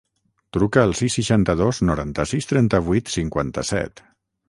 [0.55, 4.07] Truca al sis, seixanta-dos, noranta-sis, trenta-vuit, cinquanta-set.